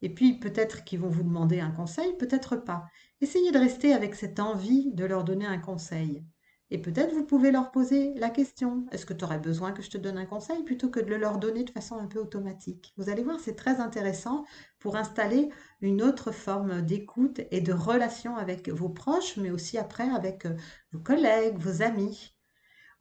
Et 0.02 0.12
puis 0.12 0.40
peut-être 0.40 0.84
qu'ils 0.84 1.02
vont 1.02 1.10
vous 1.10 1.22
demander 1.22 1.60
un 1.60 1.70
conseil, 1.70 2.18
peut-être 2.18 2.56
pas. 2.56 2.88
Essayez 3.22 3.52
de 3.52 3.60
rester 3.60 3.94
avec 3.94 4.16
cette 4.16 4.40
envie 4.40 4.92
de 4.96 5.06
leur 5.06 5.24
donner 5.24 5.46
un 5.46 5.60
conseil. 5.60 6.24
Et 6.72 6.78
peut-être 6.78 7.14
vous 7.14 7.26
pouvez 7.26 7.52
leur 7.52 7.72
poser 7.72 8.14
la 8.16 8.30
question, 8.30 8.86
est-ce 8.92 9.06
que 9.06 9.14
tu 9.14 9.26
aurais 9.26 9.40
besoin 9.40 9.72
que 9.72 9.82
je 9.82 9.90
te 9.90 9.98
donne 9.98 10.20
un 10.20 10.26
conseil 10.26 10.64
plutôt 10.64 10.90
que 10.90 11.00
de 11.00 11.08
le 11.08 11.18
leur 11.18 11.40
donner 11.40 11.64
de 11.64 11.72
façon 11.72 11.98
un 11.98 12.06
peu 12.06 12.20
automatique? 12.20 12.94
Vous 12.98 13.10
allez 13.10 13.24
voir, 13.24 13.40
c'est 13.40 13.56
très 13.56 13.80
intéressant 13.80 14.46
pour 14.78 14.96
installer 14.96 15.50
une 15.82 16.04
autre 16.04 16.32
forme 16.32 16.82
d'écoute 16.82 17.42
et 17.50 17.62
de 17.62 17.74
relation 17.74 18.38
avec 18.38 18.70
vos 18.70 18.90
proches, 18.90 19.38
mais 19.38 19.50
aussi 19.50 19.78
après 19.80 20.10
avec 20.10 20.46
euh, 20.46 20.56
vos 20.92 21.00
collègues, 21.00 21.58
vos 21.58 21.82
amis. 21.82 22.36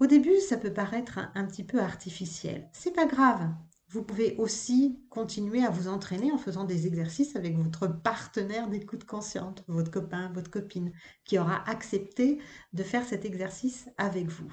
Au 0.01 0.07
début, 0.07 0.39
ça 0.41 0.57
peut 0.57 0.73
paraître 0.73 1.19
un, 1.35 1.45
petit 1.45 1.65
peu 1.65 1.81
artificiel. 1.81 2.71
C'est 2.73 2.95
pas 2.95 3.07
grave. 3.07 3.51
Vous 3.91 4.03
pouvez 4.03 4.37
aussi 4.37 5.01
continuer 5.09 5.65
à 5.65 5.71
vous 5.71 5.89
entraîner 5.89 6.31
en 6.31 6.37
faisant 6.37 6.65
des 6.65 6.87
exercices 6.87 7.37
avec 7.37 7.57
votre 7.57 7.87
partenaire 7.87 8.69
d'écoute 8.69 9.05
consciente, 9.05 9.65
votre 9.67 9.91
copain, 9.91 10.31
votre 10.35 10.51
copine, 10.51 10.93
qui 11.25 11.39
aura 11.39 11.67
accepté 11.67 12.39
de 12.75 12.83
faire 12.83 13.07
cet 13.07 13.25
exercice 13.25 13.89
avec 13.97 14.29
vous. 14.29 14.53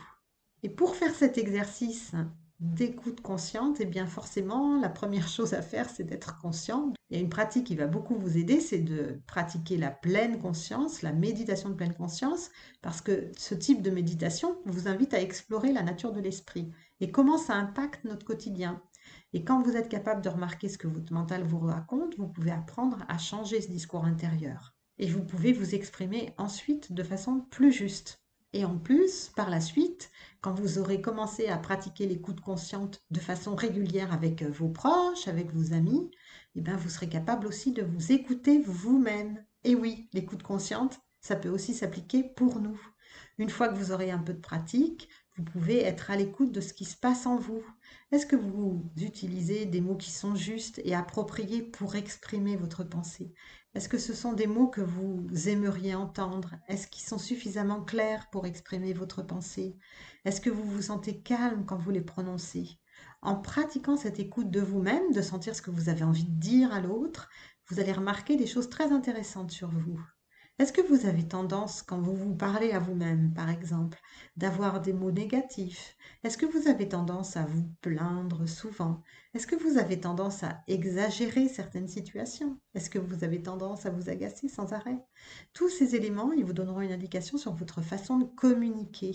Et 0.63 0.69
pour 0.69 0.95
faire 0.95 1.13
cet 1.13 1.37
exercice 1.37 2.13
d'écoute 2.61 3.19
consciente, 3.19 3.81
eh 3.81 3.85
bien 3.85 4.07
forcément, 4.07 4.79
la 4.79 4.87
première 4.87 5.27
chose 5.27 5.53
à 5.53 5.61
faire, 5.61 5.89
c'est 5.89 6.05
d'être 6.05 6.39
conscient. 6.39 6.93
Il 7.09 7.17
y 7.17 7.19
a 7.19 7.21
une 7.21 7.29
pratique 7.29 7.67
qui 7.67 7.75
va 7.75 7.87
beaucoup 7.87 8.15
vous 8.15 8.37
aider, 8.37 8.61
c'est 8.61 8.79
de 8.79 9.21
pratiquer 9.27 9.75
la 9.75 9.91
pleine 9.91 10.39
conscience, 10.39 11.01
la 11.01 11.11
méditation 11.11 11.69
de 11.69 11.75
pleine 11.75 11.93
conscience, 11.93 12.51
parce 12.81 13.01
que 13.01 13.29
ce 13.37 13.53
type 13.53 13.81
de 13.81 13.91
méditation 13.91 14.57
vous 14.63 14.87
invite 14.87 15.13
à 15.13 15.21
explorer 15.21 15.73
la 15.73 15.83
nature 15.83 16.13
de 16.13 16.21
l'esprit 16.21 16.71
et 17.01 17.11
comment 17.11 17.37
ça 17.37 17.55
impacte 17.55 18.05
notre 18.05 18.25
quotidien? 18.25 18.81
Et 19.35 19.43
quand 19.43 19.61
vous 19.61 19.75
êtes 19.75 19.89
capable 19.89 20.21
de 20.21 20.29
remarquer 20.29 20.69
ce 20.69 20.77
que 20.77 20.87
votre 20.87 21.11
mental 21.11 21.43
vous 21.43 21.59
raconte, 21.59 22.17
vous 22.17 22.29
pouvez 22.29 22.51
apprendre 22.51 22.99
à 23.09 23.17
changer 23.17 23.59
ce 23.59 23.67
discours 23.67 24.05
intérieur. 24.05 24.73
Et 24.97 25.09
vous 25.09 25.25
pouvez 25.25 25.51
vous 25.51 25.75
exprimer 25.75 26.33
ensuite 26.37 26.93
de 26.93 27.03
façon 27.03 27.41
plus 27.51 27.73
juste. 27.73 28.23
Et 28.53 28.63
en 28.63 28.77
plus, 28.77 29.33
par 29.35 29.49
la 29.49 29.59
suite, 29.59 30.09
quand 30.39 30.53
vous 30.53 30.79
aurez 30.79 31.01
commencé 31.01 31.47
à 31.47 31.57
pratiquer 31.57 32.07
l'écoute 32.07 32.39
consciente 32.39 33.03
de 33.11 33.19
façon 33.19 33.55
régulière 33.55 34.13
avec 34.13 34.41
euh, 34.41 34.49
vos 34.49 34.69
proches, 34.69 35.27
avec 35.27 35.53
vos 35.53 35.73
amis, 35.73 36.09
eh 36.55 36.61
bien, 36.61 36.77
vous 36.77 36.87
serez 36.87 37.09
capable 37.09 37.45
aussi 37.45 37.73
de 37.73 37.83
vous 37.83 38.13
écouter 38.13 38.61
vous-même. 38.65 39.43
Et 39.65 39.75
oui, 39.75 40.07
l'écoute 40.13 40.43
consciente, 40.43 41.01
ça 41.19 41.35
peut 41.35 41.49
aussi 41.49 41.73
s'appliquer 41.73 42.23
pour 42.23 42.61
nous. 42.61 42.79
Une 43.37 43.49
fois 43.49 43.67
que 43.67 43.75
vous 43.75 43.91
aurez 43.91 44.11
un 44.11 44.19
peu 44.19 44.33
de 44.33 44.39
pratique, 44.39 45.09
vous 45.37 45.43
pouvez 45.43 45.83
être 45.83 46.11
à 46.11 46.15
l'écoute 46.15 46.53
de 46.53 46.61
ce 46.61 46.73
qui 46.73 46.85
se 46.85 46.95
passe 46.95 47.25
en 47.25 47.37
vous. 47.37 47.61
Est-ce 48.11 48.25
que 48.25 48.37
vous 48.37 48.89
utilisez 48.97 49.65
des 49.65 49.81
mots 49.81 49.97
qui 49.97 50.11
sont 50.11 50.35
justes 50.35 50.79
et 50.85 50.95
appropriés 50.95 51.61
pour 51.61 51.95
exprimer 51.95 52.55
votre 52.55 52.85
pensée? 52.85 53.33
Est-ce 53.73 53.89
que 53.89 53.97
ce 53.97 54.13
sont 54.13 54.31
des 54.31 54.47
mots 54.47 54.69
que 54.69 54.79
vous 54.79 55.27
aimeriez 55.49 55.93
entendre? 55.93 56.55
Est-ce 56.69 56.87
qu'ils 56.87 57.05
sont 57.05 57.17
suffisamment 57.17 57.83
clairs 57.83 58.29
pour 58.31 58.45
exprimer 58.45 58.93
votre 58.93 59.23
pensée? 59.23 59.77
Est-ce 60.23 60.39
que 60.39 60.49
vous 60.49 60.63
vous 60.63 60.83
sentez 60.83 61.21
calme 61.21 61.65
quand 61.65 61.77
vous 61.77 61.91
les 61.91 62.01
prononcez? 62.01 62.79
En 63.21 63.35
pratiquant 63.35 63.97
cette 63.97 64.19
écoute 64.19 64.49
de 64.49 64.61
vous-même, 64.61 65.11
de 65.11 65.21
sentir 65.21 65.53
ce 65.53 65.61
que 65.61 65.71
vous 65.71 65.89
avez 65.89 66.03
envie 66.03 66.23
de 66.23 66.39
dire 66.39 66.71
à 66.71 66.79
l'autre, 66.79 67.29
vous 67.67 67.81
allez 67.81 67.91
remarquer 67.91 68.37
des 68.37 68.47
choses 68.47 68.69
très 68.69 68.93
intéressantes 68.93 69.51
sur 69.51 69.69
vous. 69.69 69.99
Est-ce 70.59 70.71
que 70.73 70.81
vous 70.81 71.05
avez 71.05 71.27
tendance, 71.27 71.81
quand 71.81 71.99
vous 71.99 72.15
vous 72.15 72.33
parlez 72.35 72.71
à 72.71 72.79
vous-même, 72.79 73.33
par 73.33 73.49
exemple, 73.49 73.99
d'avoir 74.37 74.81
des 74.81 74.93
mots 74.93 75.11
négatifs? 75.11 75.97
Est-ce 76.23 76.37
que 76.37 76.45
vous 76.45 76.69
avez 76.69 76.87
tendance 76.89 77.35
à 77.37 77.45
vous 77.45 77.69
plaindre 77.81 78.47
souvent? 78.47 79.01
Est-ce 79.33 79.47
que 79.47 79.55
vous 79.57 79.77
avez 79.77 79.99
tendance 79.99 80.43
à 80.43 80.63
exagérer 80.67 81.49
certaines 81.49 81.89
situations? 81.89 82.57
Est-ce 82.73 82.89
que 82.89 82.99
vous 82.99 83.23
avez 83.25 83.41
tendance 83.43 83.85
à 83.85 83.89
vous 83.89 84.09
agacer 84.09 84.47
sans 84.47 84.71
arrêt? 84.71 84.97
Tous 85.53 85.69
ces 85.69 85.95
éléments, 85.95 86.31
ils 86.31 86.45
vous 86.45 86.53
donneront 86.53 86.81
une 86.81 86.93
indication 86.93 87.37
sur 87.37 87.53
votre 87.53 87.81
façon 87.81 88.17
de 88.17 88.25
communiquer. 88.25 89.13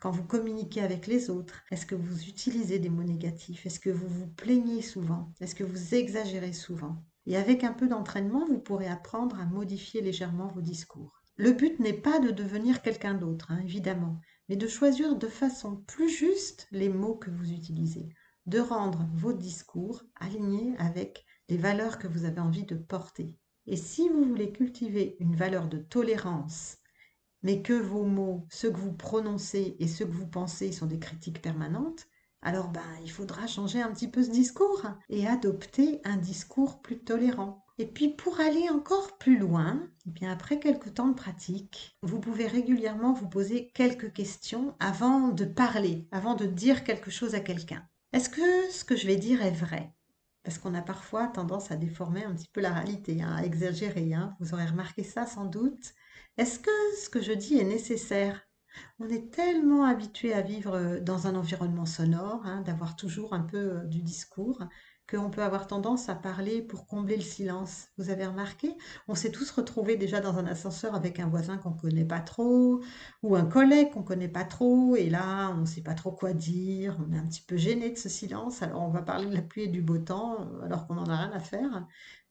Quand 0.00 0.10
vous 0.10 0.24
communiquez 0.24 0.80
avec 0.80 1.06
les 1.06 1.28
autres, 1.28 1.64
est-ce 1.70 1.84
que 1.86 1.94
vous 1.96 2.28
utilisez 2.28 2.78
des 2.78 2.88
mots 2.90 3.04
négatifs? 3.04 3.66
Est-ce 3.66 3.80
que 3.80 3.90
vous 3.90 4.08
vous 4.08 4.28
plaignez 4.28 4.80
souvent? 4.82 5.32
Est-ce 5.40 5.54
que 5.54 5.64
vous 5.64 5.94
exagérez 5.94 6.54
souvent? 6.54 7.04
Et 7.28 7.36
avec 7.36 7.62
un 7.62 7.74
peu 7.74 7.86
d'entraînement, 7.88 8.46
vous 8.46 8.58
pourrez 8.58 8.88
apprendre 8.88 9.38
à 9.38 9.44
modifier 9.44 10.00
légèrement 10.00 10.48
vos 10.48 10.62
discours. 10.62 11.22
Le 11.36 11.52
but 11.52 11.78
n'est 11.78 11.92
pas 11.92 12.18
de 12.20 12.30
devenir 12.30 12.80
quelqu'un 12.80 13.12
d'autre, 13.12 13.52
hein, 13.52 13.60
évidemment, 13.62 14.18
mais 14.48 14.56
de 14.56 14.66
choisir 14.66 15.14
de 15.14 15.28
façon 15.28 15.76
plus 15.86 16.08
juste 16.08 16.66
les 16.72 16.88
mots 16.88 17.16
que 17.16 17.30
vous 17.30 17.52
utilisez, 17.52 18.08
de 18.46 18.58
rendre 18.58 19.06
vos 19.12 19.34
discours 19.34 20.02
alignés 20.18 20.74
avec 20.78 21.26
les 21.50 21.58
valeurs 21.58 21.98
que 21.98 22.08
vous 22.08 22.24
avez 22.24 22.40
envie 22.40 22.64
de 22.64 22.76
porter. 22.76 23.34
Et 23.66 23.76
si 23.76 24.08
vous 24.08 24.24
voulez 24.24 24.50
cultiver 24.50 25.18
une 25.20 25.36
valeur 25.36 25.68
de 25.68 25.76
tolérance, 25.76 26.78
mais 27.42 27.60
que 27.60 27.74
vos 27.74 28.04
mots, 28.04 28.46
ceux 28.50 28.70
que 28.70 28.78
vous 28.78 28.94
prononcez 28.94 29.76
et 29.78 29.86
ceux 29.86 30.06
que 30.06 30.16
vous 30.16 30.26
pensez 30.26 30.72
sont 30.72 30.86
des 30.86 30.98
critiques 30.98 31.42
permanentes, 31.42 32.08
alors 32.42 32.68
ben, 32.68 32.82
il 33.02 33.10
faudra 33.10 33.46
changer 33.46 33.82
un 33.82 33.92
petit 33.92 34.08
peu 34.08 34.22
ce 34.22 34.30
discours 34.30 34.82
et 35.08 35.26
adopter 35.26 36.00
un 36.04 36.16
discours 36.16 36.80
plus 36.80 36.98
tolérant. 36.98 37.64
Et 37.78 37.86
puis 37.86 38.08
pour 38.08 38.40
aller 38.40 38.68
encore 38.70 39.18
plus 39.18 39.38
loin, 39.38 39.88
eh 40.06 40.10
bien 40.10 40.32
après 40.32 40.58
quelques 40.58 40.94
temps 40.94 41.08
de 41.08 41.14
pratique, 41.14 41.96
vous 42.02 42.20
pouvez 42.20 42.46
régulièrement 42.46 43.12
vous 43.12 43.28
poser 43.28 43.70
quelques 43.74 44.12
questions 44.12 44.74
avant 44.80 45.28
de 45.28 45.44
parler, 45.44 46.08
avant 46.10 46.34
de 46.34 46.46
dire 46.46 46.84
quelque 46.84 47.10
chose 47.10 47.34
à 47.34 47.40
quelqu'un. 47.40 47.86
Est-ce 48.12 48.30
que 48.30 48.70
ce 48.72 48.84
que 48.84 48.96
je 48.96 49.06
vais 49.06 49.16
dire 49.16 49.42
est 49.42 49.52
vrai? 49.52 49.92
Parce 50.42 50.58
qu'on 50.58 50.74
a 50.74 50.82
parfois 50.82 51.28
tendance 51.28 51.70
à 51.70 51.76
déformer 51.76 52.24
un 52.24 52.34
petit 52.34 52.48
peu 52.52 52.60
la 52.60 52.72
réalité, 52.72 53.22
hein, 53.22 53.36
à 53.36 53.44
exagérer. 53.44 54.14
Hein. 54.14 54.34
Vous 54.40 54.54
aurez 54.54 54.66
remarqué 54.66 55.04
ça 55.04 55.26
sans 55.26 55.44
doute. 55.44 55.92
Est-ce 56.36 56.58
que 56.58 56.70
ce 57.00 57.10
que 57.10 57.20
je 57.20 57.32
dis 57.32 57.58
est 57.58 57.64
nécessaire? 57.64 58.47
On 59.00 59.08
est 59.08 59.30
tellement 59.32 59.84
habitué 59.84 60.32
à 60.32 60.40
vivre 60.42 60.74
euh, 60.74 61.00
dans 61.00 61.26
un 61.26 61.34
environnement 61.34 61.86
sonore, 61.86 62.42
hein, 62.44 62.62
d'avoir 62.62 62.96
toujours 62.96 63.32
un 63.34 63.42
peu 63.42 63.56
euh, 63.56 63.84
du 63.84 64.02
discours, 64.02 64.58
qu'on 65.10 65.30
peut 65.30 65.42
avoir 65.42 65.66
tendance 65.66 66.10
à 66.10 66.14
parler 66.14 66.60
pour 66.60 66.86
combler 66.86 67.16
le 67.16 67.22
silence. 67.22 67.86
Vous 67.96 68.10
avez 68.10 68.26
remarqué? 68.26 68.76
On 69.08 69.14
s'est 69.14 69.30
tous 69.30 69.50
retrouvés 69.50 69.96
déjà 69.96 70.20
dans 70.20 70.36
un 70.36 70.46
ascenseur 70.46 70.94
avec 70.94 71.18
un 71.18 71.28
voisin 71.28 71.56
qu'on 71.56 71.70
ne 71.70 71.78
connaît 71.78 72.04
pas 72.04 72.20
trop, 72.20 72.82
ou 73.22 73.36
un 73.36 73.46
collègue 73.46 73.90
qu'on 73.92 74.00
ne 74.00 74.04
connaît 74.04 74.28
pas 74.28 74.44
trop, 74.44 74.96
et 74.96 75.08
là, 75.08 75.50
on 75.56 75.62
ne 75.62 75.66
sait 75.66 75.82
pas 75.82 75.94
trop 75.94 76.12
quoi 76.12 76.34
dire, 76.34 76.98
on 77.00 77.12
est 77.14 77.18
un 77.18 77.26
petit 77.26 77.42
peu 77.42 77.56
gêné 77.56 77.90
de 77.90 77.96
ce 77.98 78.08
silence, 78.10 78.62
alors 78.62 78.82
on 78.82 78.90
va 78.90 79.02
parler 79.02 79.26
de 79.26 79.34
la 79.34 79.42
pluie 79.42 79.62
et 79.64 79.68
du 79.68 79.80
beau 79.82 79.98
temps, 79.98 80.42
euh, 80.42 80.64
alors 80.66 80.86
qu'on 80.86 80.94
n'en 80.94 81.06
a 81.06 81.16
rien 81.16 81.32
à 81.32 81.40
faire. 81.40 81.86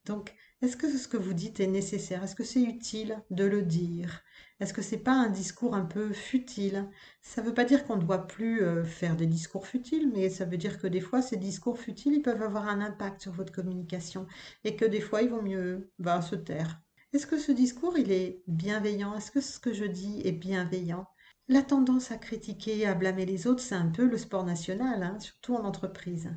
Donc, 0.06 0.34
est-ce 0.62 0.78
que 0.78 0.90
ce 0.90 1.08
que 1.08 1.18
vous 1.18 1.34
dites 1.34 1.60
est 1.60 1.68
nécessaire? 1.68 2.24
Est-ce 2.24 2.36
que 2.36 2.44
c'est 2.44 2.62
utile 2.62 3.22
de 3.32 3.44
le 3.46 3.62
dire? 3.64 4.22
Est-ce 4.60 4.74
que 4.74 4.82
c'est 4.82 4.98
pas 4.98 5.14
un 5.14 5.30
discours 5.30 5.76
un 5.76 5.86
peu 5.86 6.14
futile? 6.14 6.90
Ça 7.22 7.42
ne 7.42 7.48
veut 7.48 7.54
pas 7.54 7.66
dire 7.66 7.86
qu'on 7.86 7.98
ne 7.98 8.02
doit 8.04 8.28
plus 8.28 8.62
euh, 8.64 8.84
faire 8.84 9.16
des 9.16 9.28
discours 9.28 9.68
futiles, 9.68 10.12
mais 10.14 10.30
ça 10.30 10.46
veut 10.46 10.58
dire 10.58 10.80
que 10.80 10.88
des 10.88 11.02
fois, 11.02 11.22
ces 11.22 11.38
discours 11.38 11.80
futiles, 11.80 12.14
ils 12.14 12.22
peuvent 12.22 12.42
avoir 12.42 12.68
un 12.68 12.82
impact 12.82 13.22
sur 13.22 13.32
votre 13.32 13.54
communication 13.54 14.28
et 14.64 14.76
que 14.76 14.86
des 14.86 15.02
fois, 15.02 15.22
il 15.22 15.30
vaut 15.30 15.42
mieux 15.42 15.92
bah, 16.00 16.22
se 16.22 16.36
taire. 16.36 16.82
Est-ce 17.14 17.28
que 17.28 17.38
ce 17.38 17.52
discours, 17.52 17.98
il 17.98 18.12
est 18.12 18.44
bienveillant? 18.48 19.16
Est-ce 19.16 19.32
que 19.32 19.42
ce 19.42 19.60
que 19.60 19.74
je 19.74 19.86
dis 19.86 20.22
est 20.26 20.32
bienveillant? 20.32 21.08
La 21.50 21.62
tendance 21.62 22.12
à 22.12 22.18
critiquer, 22.18 22.86
à 22.86 22.94
blâmer 22.96 23.26
les 23.26 23.48
autres, 23.48 23.62
c'est 23.62 23.76
un 23.76 23.90
peu 23.90 24.06
le 24.08 24.18
sport 24.18 24.44
national, 24.46 25.04
hein, 25.04 25.20
surtout 25.20 25.56
en 25.56 25.66
entreprise. 25.66 26.32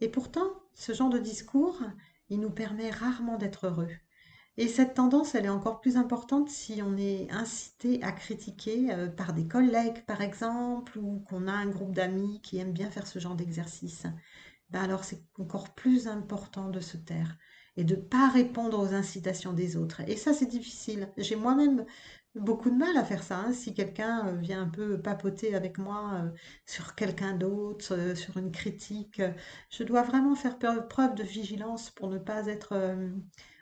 Et 0.00 0.08
pourtant, 0.08 0.50
ce 0.74 0.92
genre 0.92 1.10
de 1.10 1.18
discours, 1.18 1.80
il 2.28 2.40
nous 2.40 2.50
permet 2.50 2.90
rarement 2.90 3.36
d'être 3.38 3.66
heureux. 3.66 3.88
Et 4.58 4.68
cette 4.68 4.94
tendance, 4.94 5.34
elle 5.34 5.44
est 5.46 5.50
encore 5.50 5.80
plus 5.80 5.96
importante 5.98 6.48
si 6.48 6.80
on 6.82 6.96
est 6.96 7.30
incité 7.30 8.02
à 8.02 8.12
critiquer 8.12 8.92
euh, 8.92 9.08
par 9.08 9.32
des 9.34 9.46
collègues, 9.46 10.04
par 10.06 10.22
exemple, 10.22 10.98
ou 10.98 11.20
qu'on 11.28 11.46
a 11.46 11.52
un 11.52 11.66
groupe 11.68 11.92
d'amis 11.94 12.40
qui 12.42 12.58
aiment 12.58 12.72
bien 12.72 12.90
faire 12.90 13.06
ce 13.06 13.18
genre 13.18 13.34
d'exercice. 13.36 14.04
Ben 14.70 14.82
alors 14.82 15.04
c'est 15.04 15.22
encore 15.38 15.74
plus 15.74 16.08
important 16.08 16.70
de 16.70 16.80
se 16.80 16.96
taire 16.96 17.36
et 17.76 17.84
de 17.84 17.96
ne 17.96 18.00
pas 18.00 18.28
répondre 18.30 18.78
aux 18.80 18.94
incitations 18.94 19.52
des 19.52 19.76
autres. 19.76 20.00
Et 20.08 20.16
ça, 20.16 20.32
c'est 20.34 20.46
difficile. 20.46 21.12
J'ai 21.18 21.36
moi-même 21.36 21.84
beaucoup 22.34 22.70
de 22.70 22.76
mal 22.76 22.96
à 22.96 23.04
faire 23.04 23.22
ça. 23.22 23.38
hein. 23.40 23.52
Si 23.52 23.74
quelqu'un 23.74 24.28
euh, 24.28 24.36
vient 24.36 24.62
un 24.62 24.68
peu 24.68 25.00
papoter 25.00 25.54
avec 25.54 25.78
moi 25.78 26.12
euh, 26.24 26.30
sur 26.66 26.94
quelqu'un 26.94 27.34
d'autre, 27.34 28.14
sur 28.16 28.36
une 28.38 28.52
critique, 28.52 29.22
je 29.70 29.82
dois 29.84 30.02
vraiment 30.02 30.34
faire 30.34 30.58
preuve 30.88 31.14
de 31.14 31.22
vigilance 31.24 31.90
pour 31.90 32.08
ne 32.10 32.18
pas 32.18 32.46
être 32.46 32.74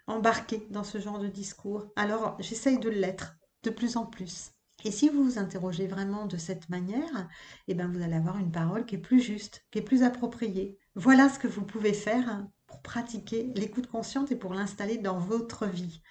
embarquée 0.06 0.66
dans 0.70 0.84
ce 0.84 0.98
genre 0.98 1.18
de 1.18 1.28
discours. 1.28 1.86
Alors, 1.96 2.36
j'essaye 2.40 2.78
de 2.78 2.90
l'être 2.90 3.36
de 3.62 3.70
plus 3.70 3.96
en 3.96 4.06
plus. 4.06 4.52
Et 4.84 4.90
si 4.90 5.08
vous 5.08 5.24
vous 5.24 5.38
interrogez 5.38 5.86
vraiment 5.86 6.26
de 6.26 6.36
cette 6.36 6.68
manière, 6.68 7.28
eh 7.68 7.74
ben 7.74 7.88
vous 7.88 8.02
allez 8.02 8.16
avoir 8.16 8.38
une 8.38 8.52
parole 8.52 8.84
qui 8.84 8.96
est 8.96 8.98
plus 8.98 9.20
juste, 9.20 9.64
qui 9.70 9.78
est 9.78 9.82
plus 9.82 10.02
appropriée. 10.02 10.78
Voilà 10.94 11.28
ce 11.28 11.38
que 11.38 11.48
vous 11.48 11.64
pouvez 11.64 11.94
faire 11.94 12.46
pour 12.66 12.82
pratiquer 12.82 13.50
l'écoute 13.54 13.86
consciente 13.86 14.30
et 14.30 14.36
pour 14.36 14.52
l'installer 14.52 14.98
dans 14.98 15.18
votre 15.18 15.66
vie. 15.66 16.02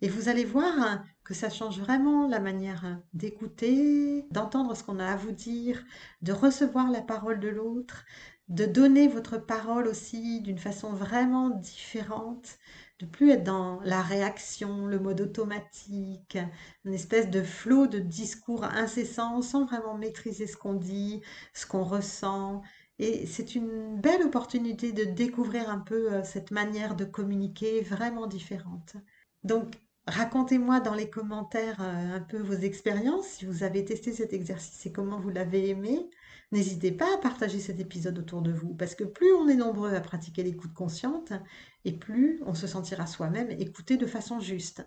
Et 0.00 0.08
vous 0.08 0.28
allez 0.28 0.44
voir 0.44 1.02
que 1.24 1.34
ça 1.34 1.50
change 1.50 1.78
vraiment 1.78 2.26
la 2.26 2.40
manière 2.40 3.00
d'écouter, 3.12 4.24
d'entendre 4.30 4.74
ce 4.74 4.82
qu'on 4.82 4.98
a 4.98 5.06
à 5.06 5.16
vous 5.16 5.32
dire, 5.32 5.84
de 6.22 6.32
recevoir 6.32 6.90
la 6.90 7.02
parole 7.02 7.38
de 7.38 7.48
l'autre, 7.48 8.04
de 8.48 8.64
donner 8.64 9.08
votre 9.08 9.38
parole 9.38 9.86
aussi 9.86 10.40
d'une 10.40 10.58
façon 10.58 10.92
vraiment 10.92 11.50
différente, 11.50 12.58
de 13.02 13.06
plus 13.06 13.30
être 13.32 13.42
dans 13.42 13.80
la 13.82 14.00
réaction, 14.00 14.86
le 14.86 15.00
mode 15.00 15.20
automatique, 15.20 16.38
une 16.84 16.94
espèce 16.94 17.28
de 17.30 17.42
flot 17.42 17.88
de 17.88 17.98
discours 17.98 18.64
incessant 18.64 19.42
sans 19.42 19.64
vraiment 19.66 19.98
maîtriser 19.98 20.46
ce 20.46 20.56
qu'on 20.56 20.74
dit, 20.74 21.20
ce 21.52 21.66
qu'on 21.66 21.82
ressent. 21.82 22.62
Et 23.00 23.26
c'est 23.26 23.56
une 23.56 24.00
belle 24.00 24.22
opportunité 24.22 24.92
de 24.92 25.04
découvrir 25.04 25.68
un 25.68 25.80
peu 25.80 26.12
euh, 26.12 26.22
cette 26.22 26.52
manière 26.52 26.94
de 26.94 27.04
communiquer 27.04 27.80
vraiment 27.80 28.28
différente. 28.28 28.94
Donc, 29.42 29.74
racontez-moi 30.06 30.80
dans 30.80 30.94
les 30.94 31.10
commentaires 31.10 31.80
euh, 31.80 32.16
un 32.16 32.20
peu 32.20 32.38
vos 32.38 32.54
expériences, 32.54 33.26
si 33.26 33.46
vous 33.46 33.62
avez 33.62 33.84
testé 33.84 34.12
cet 34.12 34.32
exercice 34.32 34.84
et 34.86 34.92
comment 34.92 35.20
vous 35.20 35.30
l'avez 35.30 35.68
aimé. 35.68 36.08
N'hésitez 36.52 36.92
pas 36.92 37.14
à 37.14 37.18
partager 37.18 37.60
cet 37.60 37.80
épisode 37.80 38.18
autour 38.18 38.42
de 38.42 38.52
vous, 38.52 38.74
parce 38.74 38.94
que 38.94 39.04
plus 39.04 39.32
on 39.32 39.48
est 39.48 39.56
nombreux 39.56 39.94
à 39.94 40.00
pratiquer 40.00 40.42
l'écoute 40.42 40.74
consciente, 40.74 41.32
et 41.84 41.92
plus 41.92 42.40
on 42.44 42.54
se 42.54 42.66
sentira 42.66 43.06
soi-même 43.06 43.50
écouté 43.50 43.96
de 43.96 44.06
façon 44.06 44.40
juste. 44.40 44.86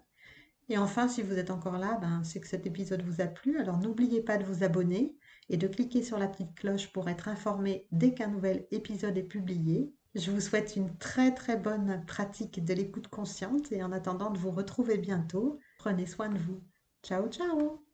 Et 0.69 0.77
enfin, 0.77 1.07
si 1.07 1.22
vous 1.22 1.38
êtes 1.38 1.51
encore 1.51 1.77
là, 1.77 1.98
ben, 2.01 2.24
c'est 2.24 2.39
que 2.39 2.48
cet 2.48 2.65
épisode 2.65 3.03
vous 3.03 3.22
a 3.22 3.27
plu. 3.27 3.60
Alors 3.60 3.77
n'oubliez 3.77 4.22
pas 4.22 4.38
de 4.38 4.43
vous 4.43 4.63
abonner 4.63 5.15
et 5.50 5.57
de 5.57 5.67
cliquer 5.67 6.01
sur 6.01 6.17
la 6.17 6.27
petite 6.27 6.55
cloche 6.55 6.91
pour 6.91 7.07
être 7.10 7.27
informé 7.27 7.88
dès 7.91 8.13
qu'un 8.13 8.29
nouvel 8.29 8.65
épisode 8.72 9.17
est 9.17 9.24
publié. 9.24 9.93
Je 10.15 10.31
vous 10.31 10.39
souhaite 10.39 10.75
une 10.77 10.98
très 10.98 11.34
très 11.34 11.57
bonne 11.57 12.03
pratique 12.07 12.63
de 12.63 12.74
l'écoute 12.74 13.07
consciente 13.07 13.72
et 13.72 13.84
en 13.84 13.91
attendant 13.91 14.31
de 14.31 14.38
vous 14.39 14.51
retrouver 14.51 14.98
bientôt, 14.98 15.60
prenez 15.77 16.07
soin 16.07 16.29
de 16.29 16.39
vous. 16.39 16.63
Ciao 17.03 17.27
ciao 17.27 17.85